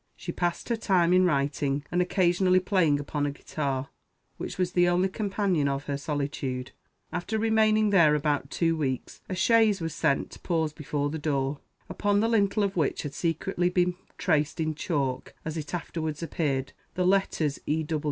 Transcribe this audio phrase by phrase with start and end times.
[0.15, 3.89] She passed her time in writing, and occasionally playing upon a guitar,
[4.37, 6.71] which was the only companion of her solitude.
[7.13, 11.59] After remaining there about two weeks a chaise was seen to pause before the door,
[11.87, 16.73] upon the lintel of which had secretly been traced in chalk, as it afterwards appeared,
[16.95, 17.85] the letters "E.